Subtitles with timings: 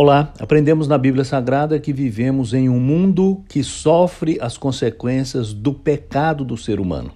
[0.00, 5.74] Olá, aprendemos na Bíblia Sagrada que vivemos em um mundo que sofre as consequências do
[5.74, 7.10] pecado do ser humano.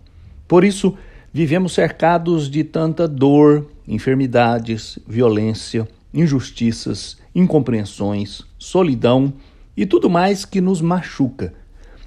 [0.49, 0.97] Por isso,
[1.33, 9.33] vivemos cercados de tanta dor, enfermidades, violência, injustiças, incompreensões, solidão
[9.77, 11.55] e tudo mais que nos machuca.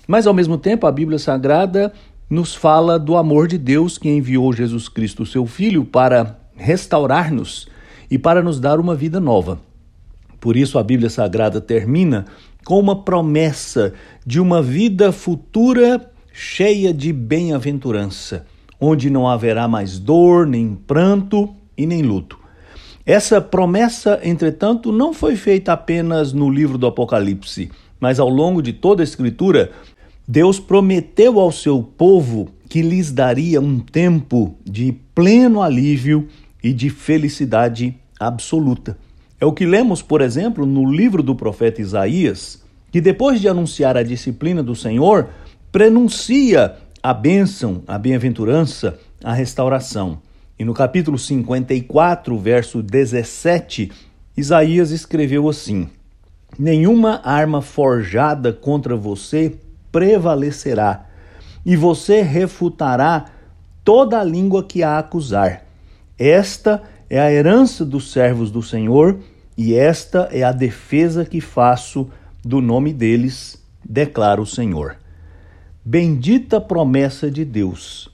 [0.06, 1.94] Mas ao mesmo tempo, a Bíblia Sagrada
[2.30, 7.66] nos fala do amor de Deus que enviou Jesus Cristo, seu Filho, para restaurar-nos
[8.12, 9.58] e para nos dar uma vida nova.
[10.46, 12.26] Por isso a Bíblia Sagrada termina
[12.64, 18.46] com uma promessa de uma vida futura cheia de bem-aventurança,
[18.80, 22.38] onde não haverá mais dor, nem pranto e nem luto.
[23.04, 28.72] Essa promessa, entretanto, não foi feita apenas no livro do Apocalipse, mas ao longo de
[28.72, 29.72] toda a Escritura,
[30.28, 36.28] Deus prometeu ao seu povo que lhes daria um tempo de pleno alívio
[36.64, 38.96] e de felicidade absoluta.
[39.40, 43.98] É o que lemos, por exemplo, no livro do profeta Isaías, que depois de anunciar
[43.98, 45.30] a disciplina do Senhor,
[45.72, 50.20] prenuncia a bênção, a bem-aventurança, a restauração.
[50.58, 53.92] E no capítulo 54, verso 17,
[54.38, 55.90] Isaías escreveu assim:
[56.58, 59.54] Nenhuma arma forjada contra você
[59.92, 61.06] prevalecerá,
[61.66, 63.26] e você refutará
[63.84, 65.66] toda a língua que a acusar.
[66.18, 69.20] Esta é a herança dos servos do Senhor,
[69.58, 72.10] e esta é a defesa que faço
[72.44, 74.98] do nome deles, declara o Senhor.
[75.84, 78.10] Bendita promessa de Deus.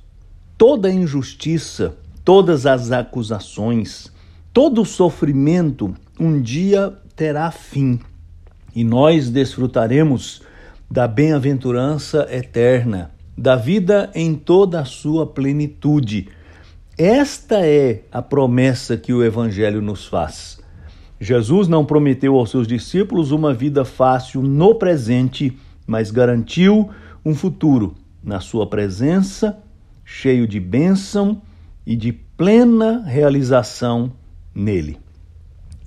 [0.57, 4.11] Toda injustiça, todas as acusações,
[4.53, 7.99] todo sofrimento um dia terá fim,
[8.75, 10.41] e nós desfrutaremos
[10.89, 16.27] da bem-aventurança eterna, da vida em toda a sua plenitude
[17.03, 20.59] esta é a promessa que o Evangelho nos faz.
[21.19, 26.91] Jesus não prometeu aos seus discípulos uma vida fácil no presente, mas garantiu
[27.25, 29.57] um futuro na sua presença,
[30.05, 31.41] cheio de bênção
[31.87, 34.11] e de plena realização
[34.53, 34.99] nele.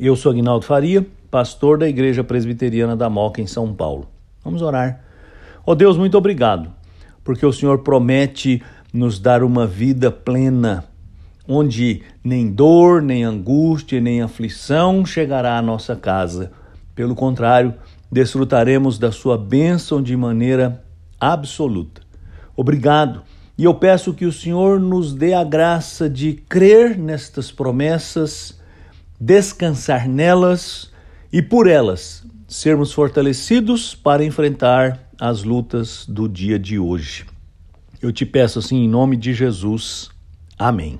[0.00, 4.08] Eu sou Agnaldo Faria, pastor da Igreja Presbiteriana da Moca, em São Paulo.
[4.42, 5.04] Vamos orar.
[5.64, 6.72] Ó oh Deus, muito obrigado,
[7.22, 8.60] porque o Senhor promete
[8.92, 10.84] nos dar uma vida plena
[11.46, 16.52] onde nem dor, nem angústia, nem aflição chegará à nossa casa.
[16.94, 17.74] Pelo contrário,
[18.10, 20.84] desfrutaremos da sua bênção de maneira
[21.20, 22.02] absoluta.
[22.56, 23.22] Obrigado.
[23.56, 28.58] E eu peço que o Senhor nos dê a graça de crer nestas promessas,
[29.20, 30.90] descansar nelas
[31.32, 37.24] e por elas sermos fortalecidos para enfrentar as lutas do dia de hoje.
[38.02, 40.10] Eu te peço assim em nome de Jesus.
[40.58, 40.98] Amém.